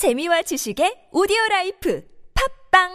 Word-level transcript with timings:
재미와 0.00 0.40
지식의 0.48 1.10
오디오 1.12 1.36
라이프 1.50 2.02
팝빵 2.72 2.88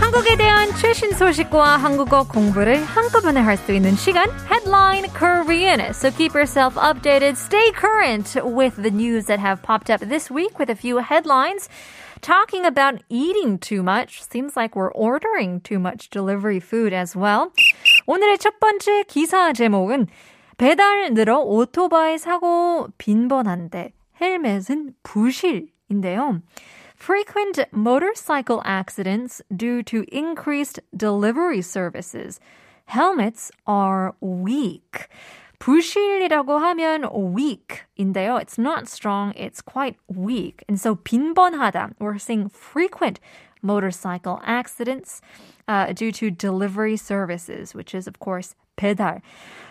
한국에 0.00 0.36
대한 0.36 0.72
최신 0.76 1.12
소식과 1.12 1.76
한국어 1.76 2.22
공부를 2.28 2.84
한꺼번에 2.84 3.40
할 3.40 3.56
수 3.56 3.72
있는 3.72 3.96
시간 3.96 4.30
Headline 4.46 5.10
Korean. 5.12 5.80
So 5.92 6.12
keep 6.12 6.34
yourself 6.34 6.76
updated, 6.76 7.34
stay 7.36 7.72
current 7.72 8.36
with 8.44 8.76
the 8.80 8.90
news 8.94 9.26
that 9.26 9.40
have 9.40 9.60
popped 9.62 9.90
up 9.90 10.00
this 10.06 10.30
week 10.30 10.56
with 10.56 10.70
a 10.70 10.76
few 10.76 10.98
headlines 10.98 11.68
talking 12.21 12.65
about 12.65 13.01
eating 13.09 13.57
too 13.57 13.83
much. 13.83 14.23
Seems 14.23 14.55
like 14.55 14.75
we're 14.75 14.91
ordering 14.91 15.61
too 15.61 15.79
much 15.79 16.09
delivery 16.09 16.59
food 16.59 16.93
as 16.93 17.15
well. 17.15 17.51
오늘의 18.07 18.37
첫 18.37 18.59
번째 18.59 19.03
기사 19.03 19.53
제목은 19.53 20.07
배달 20.57 21.13
늘어 21.13 21.39
오토바이 21.39 22.17
사고 22.17 22.87
빈번한데 22.97 23.93
헬멧은 24.19 24.95
부실인데요. 25.03 26.41
frequent 26.97 27.63
motorcycle 27.71 28.61
accidents 28.65 29.41
due 29.55 29.83
to 29.83 30.03
increased 30.11 30.79
delivery 30.95 31.61
services. 31.61 32.39
Helmets 32.85 33.51
are 33.67 34.15
weak. 34.19 35.07
부실이라고 35.61 36.57
하면 36.57 37.03
weak인데요. 37.11 38.37
It's 38.39 38.57
not 38.57 38.87
strong, 38.87 39.33
it's 39.35 39.61
quite 39.61 39.97
weak. 40.07 40.63
And 40.67 40.79
so 40.79 40.95
빈번하다, 40.95 41.95
we're 41.99 42.17
seeing 42.19 42.49
frequent 42.49 43.19
motorcycle 43.61 44.39
accidents 44.45 45.21
uh, 45.67 45.93
due 45.93 46.11
to 46.11 46.29
delivery 46.29 46.95
services, 46.95 47.73
which 47.73 47.95
is 47.95 48.07
of 48.07 48.19
course 48.19 48.55
배달. 48.77 49.21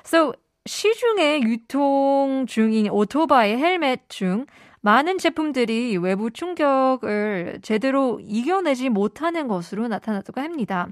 So 0.03 0.35
시중에 0.67 1.43
유통 1.43 2.47
중인 2.49 2.91
오토바이 2.91 3.57
헬멧 3.57 4.09
중 4.09 4.47
많은 4.82 5.20
제품들이 5.20 5.98
외부 5.98 6.32
충격을 6.32 7.60
제대로 7.62 8.20
이겨내지 8.20 8.90
못하는 8.90 9.48
것으로 9.48 9.88
나타났다고 9.88 10.42
합니다. 10.42 10.88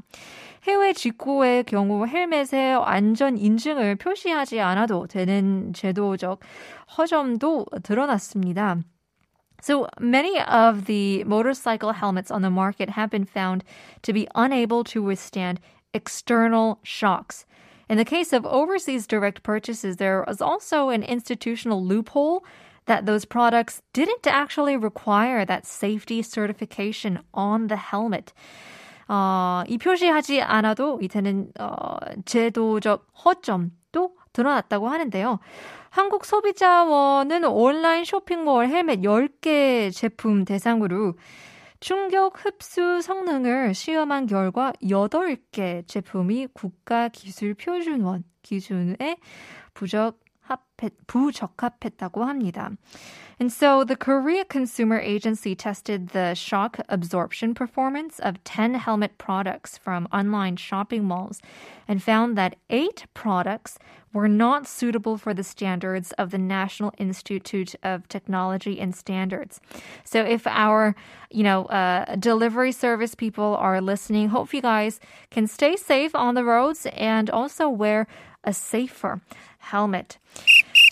해외 0.63 0.93
직구의 0.93 1.63
경우 1.63 2.05
헬멧의 2.05 2.75
안전 2.83 3.37
인증을 3.37 3.95
표시하지 3.95 4.59
않아도 4.59 5.07
되는 5.07 5.73
제도적 5.73 6.39
허점도 6.97 7.65
드러났습니다. 7.81 8.77
So 9.61 9.87
many 9.99 10.39
of 10.39 10.85
the 10.85 11.23
motorcycle 11.25 11.91
helmets 11.91 12.31
on 12.31 12.41
the 12.41 12.51
market 12.51 12.91
have 12.91 13.09
been 13.09 13.25
found 13.25 13.65
to 14.03 14.13
be 14.13 14.27
unable 14.35 14.83
to 14.85 15.01
withstand 15.01 15.59
external 15.93 16.77
shocks. 16.83 17.45
In 17.89 17.97
the 17.97 18.05
case 18.05 18.31
of 18.33 18.45
overseas 18.45 19.07
direct 19.07 19.41
purchases, 19.41 19.97
there 19.97 20.23
was 20.27 20.41
also 20.41 20.89
an 20.89 21.01
institutional 21.01 21.83
loophole 21.83 22.45
that 22.89 23.05
those 23.05 23.23
products 23.23 23.81
didn't 23.93 24.27
actually 24.27 24.75
require 24.75 25.45
that 25.45 25.65
safety 25.65 26.21
certification 26.21 27.19
on 27.33 27.67
the 27.67 27.77
helmet. 27.77 28.33
어, 29.07 29.63
이 29.67 29.77
표시하지 29.77 30.41
않아도 30.41 30.99
이제는 31.01 31.51
어, 31.59 31.97
제도적 32.25 33.07
허점도 33.25 34.15
드러났다고 34.33 34.89
하는데요. 34.89 35.39
한국 35.89 36.25
소비자원은 36.25 37.45
온라인 37.45 38.05
쇼핑몰 38.05 38.67
헬멧 38.67 39.01
10개 39.01 39.91
제품 39.91 40.45
대상으로 40.45 41.13
충격 41.79 42.45
흡수 42.45 43.01
성능을 43.01 43.73
시험한 43.73 44.27
결과 44.27 44.73
8개 44.83 45.87
제품이 45.87 46.49
국가 46.53 47.07
기술 47.07 47.53
표준원 47.53 48.23
기준에 48.43 49.17
부적 49.73 50.19
부적합했다고 51.06 52.24
합니다. 52.24 52.70
And 53.40 53.52
so 53.52 53.82
the 53.82 53.96
Korea 53.96 54.44
Consumer 54.44 55.00
Agency 55.00 55.54
tested 55.56 56.10
the 56.10 56.34
shock 56.34 56.78
absorption 56.88 57.52
performance 57.52 58.20
of 58.20 58.42
10 58.44 58.74
helmet 58.74 59.18
products 59.18 59.76
from 59.76 60.06
online 60.12 60.56
shopping 60.56 61.04
malls 61.04 61.42
and 61.88 62.02
found 62.02 62.38
that 62.38 62.56
eight 62.70 63.06
products 63.12 63.76
were 64.12 64.28
not 64.28 64.68
suitable 64.68 65.18
for 65.18 65.34
the 65.34 65.42
standards 65.42 66.12
of 66.12 66.30
the 66.30 66.38
National 66.38 66.92
Institute 66.98 67.74
of 67.82 68.06
Technology 68.08 68.78
and 68.78 68.94
Standards. 68.94 69.60
So 70.04 70.22
if 70.22 70.46
our, 70.46 70.94
you 71.30 71.42
know, 71.42 71.64
uh, 71.66 72.14
delivery 72.14 72.70
service 72.70 73.16
people 73.16 73.56
are 73.56 73.80
listening, 73.80 74.28
hope 74.28 74.54
you 74.54 74.62
guys 74.62 75.00
can 75.30 75.48
stay 75.48 75.74
safe 75.74 76.14
on 76.14 76.36
the 76.36 76.44
roads 76.44 76.86
and 76.92 77.28
also 77.28 77.68
wear 77.68 78.06
a 78.44 78.52
safer 78.52 79.20
helmet. 79.58 80.18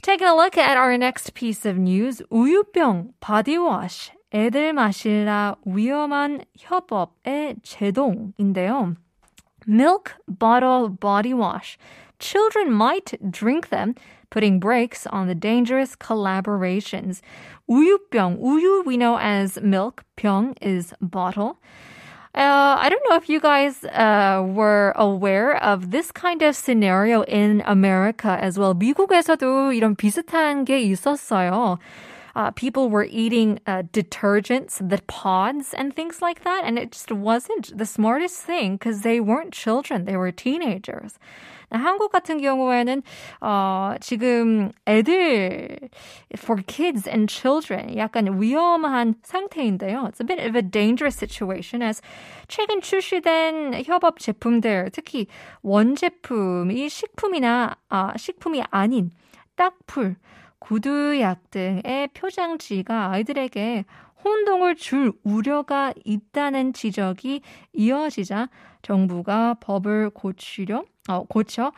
Taking 0.06 0.28
a 0.28 0.36
look 0.36 0.56
at 0.56 0.76
our 0.76 0.96
next 0.96 1.34
piece 1.34 1.66
of 1.66 1.76
news, 1.76 2.22
우유병 2.30 3.14
바디워시 3.20 4.12
애들 4.32 4.72
마실라 4.72 5.56
위험한 5.66 6.44
협업의 6.56 7.56
제동인데요. 7.62 8.94
Milk 9.66 10.12
bottle 10.28 10.88
body 10.88 11.34
wash. 11.34 11.76
Children 12.18 12.72
might 12.72 13.18
drink 13.30 13.70
them, 13.70 13.94
putting 14.30 14.60
brakes 14.60 15.06
on 15.08 15.26
the 15.26 15.34
dangerous 15.34 15.96
collaborations. 15.96 17.20
우유병, 17.68 18.38
우유 18.38 18.86
we 18.86 18.96
know 18.96 19.18
as 19.18 19.60
milk, 19.60 20.04
병 20.16 20.54
is 20.62 20.94
bottle. 21.00 21.58
Uh, 22.36 22.76
I 22.80 22.88
don't 22.88 23.02
know 23.10 23.16
if 23.16 23.28
you 23.28 23.40
guys 23.40 23.84
uh, 23.84 24.42
were 24.42 24.94
aware 24.96 25.62
of 25.62 25.90
this 25.90 26.10
kind 26.10 26.40
of 26.40 26.56
scenario 26.56 27.22
in 27.24 27.62
America 27.66 28.38
as 28.40 28.58
well. 28.58 28.74
미국에서도 28.74 29.74
이런 29.74 29.94
비슷한 29.96 30.64
게 30.64 30.80
있었어요. 30.80 31.78
Uh, 32.36 32.50
people 32.50 32.88
were 32.88 33.06
eating 33.10 33.60
uh, 33.66 33.82
detergents, 33.92 34.76
the 34.86 35.00
pods, 35.06 35.74
and 35.74 35.94
things 35.94 36.22
like 36.22 36.44
that, 36.44 36.62
and 36.64 36.78
it 36.78 36.92
just 36.92 37.12
wasn't 37.12 37.76
the 37.76 37.86
smartest 37.86 38.40
thing 38.40 38.74
because 38.76 39.02
they 39.02 39.20
weren't 39.20 39.52
children; 39.52 40.04
they 40.04 40.16
were 40.16 40.32
teenagers. 40.32 41.18
한국 41.72 42.12
같은 42.12 42.40
경우에는 42.40 43.02
어, 43.40 43.94
지금 44.00 44.70
애들 44.86 45.88
for 46.36 46.62
kids 46.66 47.08
and 47.08 47.28
children 47.28 47.96
약간 47.96 48.40
위험한 48.40 49.14
상태인데요. 49.22 50.08
It's 50.08 50.20
a 50.20 50.24
bit 50.24 50.38
of 50.38 50.54
a 50.54 50.62
dangerous 50.62 51.16
situation 51.16 51.82
as 51.82 52.02
최근 52.48 52.80
출시된 52.80 53.84
협업 53.84 54.18
제품들 54.18 54.90
특히 54.92 55.26
원제품이 55.62 56.88
식품이나 56.88 57.76
아, 57.88 58.16
식품이 58.16 58.62
아닌 58.70 59.10
딱풀 59.56 60.16
구두약 60.59 61.51
등의 61.51 62.09
표장지가 62.13 63.11
아이들에게 63.11 63.85
혼동을 64.23 64.75
줄 64.75 65.13
우려가 65.23 65.93
있다는 66.03 66.73
지적이 66.73 67.41
이어지자 67.73 68.49
정부가 68.81 69.55
법을 69.59 70.09
고치려 70.11 70.83
어, 71.09 71.23
고쳐 71.25 71.71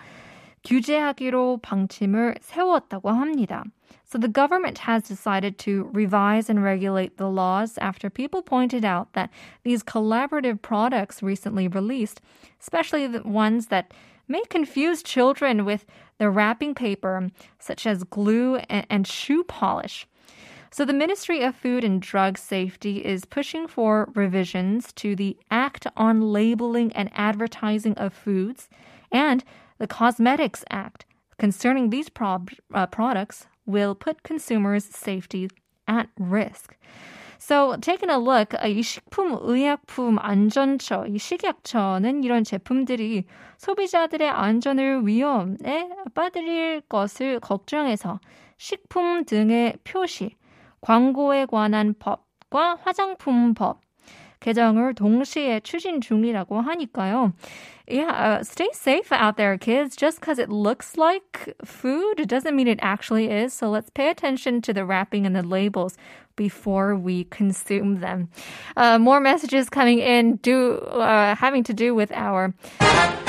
규제하기로 0.63 1.59
방침을 1.62 2.35
세웠다고 2.41 3.09
합니다. 3.09 3.63
So 4.06 4.18
the 4.18 4.28
government 4.28 4.79
has 4.79 5.03
decided 5.03 5.57
to 5.59 5.89
revise 5.94 6.50
and 6.50 6.63
regulate 6.63 7.18
the 7.18 7.29
laws 7.29 7.78
after 7.79 8.09
people 8.09 8.41
pointed 8.41 8.84
out 8.84 9.13
that 9.13 9.29
these 9.63 9.84
collaborative 9.84 10.62
products 10.62 11.22
recently 11.22 11.68
released, 11.68 12.19
especially 12.59 13.06
the 13.07 13.22
ones 13.23 13.68
that 13.68 13.94
may 14.29 14.44
confuse 14.45 15.03
children 15.03 15.66
with 15.66 15.85
the 16.19 16.29
wrapping 16.29 16.75
paper, 16.75 17.29
such 17.57 17.85
as 17.85 18.03
glue 18.06 18.57
and, 18.69 18.85
and 18.90 19.07
shoe 19.07 19.44
polish. 19.44 20.07
So, 20.72 20.85
the 20.85 20.94
Ministry 20.94 21.41
of 21.41 21.56
Food 21.56 21.84
and 21.84 22.00
Drug 22.00 22.38
Safety 22.38 23.03
is 23.03 23.25
pushing 23.25 23.68
for 23.68 24.12
revisions 24.13 24.94
to 24.94 25.16
the 25.16 25.35
Act 25.50 25.88
on 25.97 26.31
Labeling 26.31 26.94
and 26.94 27.09
Advertising 27.16 27.95
of 27.95 28.13
Foods 28.13 28.69
and 29.12 29.44
the 29.79 29.88
Cosmetics 29.88 30.63
Act 30.69 31.06
concerning 31.39 31.89
these 31.89 32.09
pro- 32.09 32.45
uh, 32.74 32.86
products 32.86 33.48
will 33.65 33.95
put 33.95 34.21
consumers' 34.21 34.86
safety 34.86 35.50
at 35.88 36.09
risk. 36.19 36.75
So, 37.39 37.77
taking 37.80 38.12
a 38.12 38.18
look, 38.18 38.57
이 38.68 38.83
식품 38.83 39.38
의약품 39.41 40.19
안전처, 40.19 41.06
이 41.07 41.18
식약처는 41.18 42.24
이런 42.25 42.44
제품들이 42.44 43.24
소비자들의 43.57 44.30
안전을 44.30 45.07
위험에 45.07 45.89
빠뜨릴 46.13 46.81
것을 46.81 47.39
걱정해서 47.39 48.19
식품 48.57 49.24
등의 49.24 49.77
표시, 49.86 50.36
광고에 50.81 51.45
관한 51.45 51.95
법과 51.97 52.80
화장품 52.83 53.53
법 53.53 53.80
개정을 54.41 54.94
동시에 54.94 55.61
추진 55.61 56.00
중이라고 56.00 56.61
하니까요. 56.61 57.32
Yeah, 57.87 58.11
uh, 58.11 58.43
stay 58.43 58.69
safe 58.73 59.12
out 59.12 59.37
there, 59.37 59.58
kids. 59.58 59.94
Just 59.94 60.20
because 60.20 60.38
it 60.38 60.49
looks 60.49 60.96
like 60.96 61.55
food 61.64 62.26
doesn't 62.26 62.56
mean 62.56 62.67
it 62.67 62.79
actually 62.81 63.31
is. 63.31 63.52
So 63.52 63.69
let's 63.69 63.91
pay 63.91 64.08
attention 64.08 64.62
to 64.62 64.73
the 64.73 64.87
wrapping 64.87 65.26
and 65.26 65.37
the 65.37 65.43
labels 65.43 65.96
before 66.37 66.96
we 66.96 67.25
consume 67.25 68.00
them. 68.00 68.29
Uh, 68.76 68.99
more 68.99 69.20
messages 69.20 69.69
coming 69.69 69.99
in, 69.99 70.37
do 70.37 70.79
uh, 70.79 71.35
having 71.35 71.62
to 71.64 71.75
do 71.75 71.94
with 71.94 72.11
our 72.12 72.55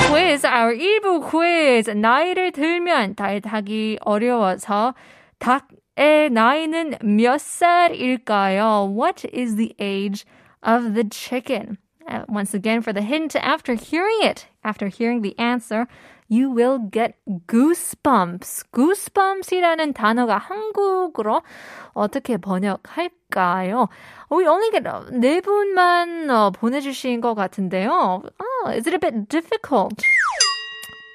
quiz, 0.08 0.46
our 0.46 0.74
1부 0.74 1.24
quiz. 1.24 1.90
나이를 1.90 2.52
들면 2.52 3.16
달하기 3.16 4.00
어려워서 4.02 4.96
닭의 5.40 6.30
나이는 6.32 6.96
몇 7.04 7.42
살일까요? 7.42 8.90
What 8.96 9.26
is 9.34 9.56
the 9.56 9.76
age 9.80 10.26
of 10.64 10.94
the 10.94 11.04
chicken? 11.04 11.78
Uh, 12.08 12.24
once 12.28 12.54
again, 12.54 12.82
for 12.82 12.94
the 12.94 13.02
hint, 13.02 13.36
after 13.36 13.74
hearing 13.74 14.20
it, 14.22 14.46
after 14.64 14.88
hearing 14.90 15.22
the 15.24 15.38
answer, 15.40 15.88
you 16.28 16.50
will 16.50 16.78
get 16.80 17.16
goosebumps. 17.48 18.64
goosebumps이라는 18.72 19.94
단어가 19.94 20.38
한국어로 20.38 21.42
어떻게 21.94 22.38
번역할까요? 22.38 23.90
We 24.32 24.48
only 24.48 24.72
get 24.72 24.84
네 25.12 25.42
분만 25.42 26.30
어, 26.30 26.52
보내주신 26.52 27.22
것 27.22 27.36
같은데요. 27.36 28.22
Oh, 28.40 28.70
is 28.70 28.88
it 28.88 28.94
a 28.94 29.00
bit 29.00 29.28
difficult? 29.28 30.04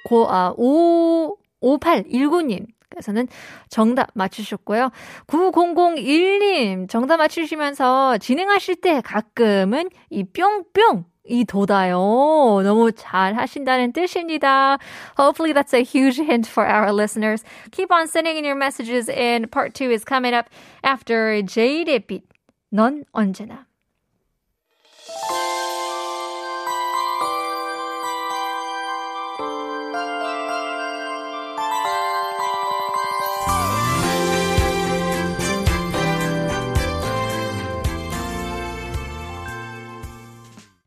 고, 0.09 0.27
아, 0.29 0.55
5, 0.57 1.37
5819님. 1.61 2.67
그래서는 2.96 3.28
정답 3.70 4.08
맞추셨고요. 4.14 4.90
9001님 5.28 6.90
정답 6.90 7.18
맞추시면서 7.18 8.18
진행하실 8.18 8.78
때 8.78 9.02
가끔은 9.02 9.90
이 10.10 10.24
뿅뿅 10.24 11.06
이 11.28 11.44
돋아요. 11.44 12.62
너무 12.64 12.92
잘 12.92 13.36
하신다는 13.36 13.94
뜻입니다. 13.94 14.78
Hopefully 15.18 15.54
that's 15.54 15.74
a 15.74 15.84
huge 15.84 16.20
hint 16.20 16.48
for 16.48 16.68
our 16.68 16.94
listeners. 16.94 17.44
Keep 17.72 17.92
on 17.92 18.08
sending 18.08 18.38
in 18.38 18.46
your 18.46 18.56
messages 18.56 19.10
and 19.10 19.50
part 19.52 19.74
two 19.74 19.92
is 19.92 20.06
coming 20.06 20.36
up 20.36 20.50
after 20.84 21.42
제일의 21.44 22.08
빛. 22.08 22.24
넌 22.72 23.04
언제나. 23.12 23.66